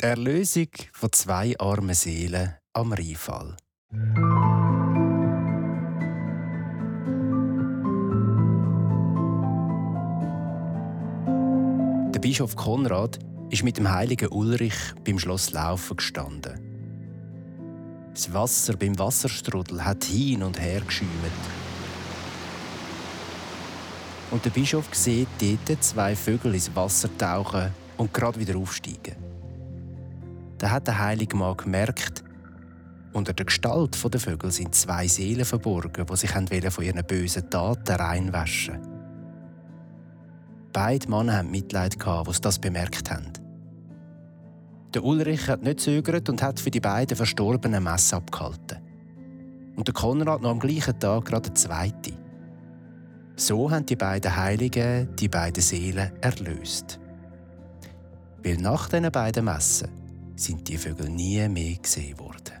[0.00, 3.56] Die Erlösung von zwei armen Seelen am Rheinfall.
[12.14, 13.18] Der Bischof Konrad
[13.50, 16.60] ist mit dem heiligen Ulrich beim Schloss Laufen gestanden.
[18.14, 21.10] Das Wasser beim Wasserstrudel hat hin und her geschäumt.
[24.30, 29.27] Und der Bischof sieht dort zwei Vögel ins Wasser tauchen und gerade wieder aufsteigen.
[30.58, 32.24] Da hat der heilige Mann gemerkt,
[33.12, 37.96] unter der Gestalt der Vögel sind zwei Seelen verborgen, die sich von ihren bösen Taten
[37.96, 38.78] reinwaschen
[40.72, 43.32] Beide Männer haben Mitleid, die das bemerkt haben.
[44.94, 48.78] Der Ulrich hat nicht zögert und hat für die beiden Verstorbenen Messe abgehalten.
[49.76, 52.12] Und der Konrad noch am gleichen Tag gerade eine zweite.
[53.36, 57.00] So haben die beiden Heiligen die beiden Seelen erlöst.
[58.42, 59.88] Weil nach diesen beiden Messen
[60.38, 62.54] sind die Vögel nie mehr gesehen worden.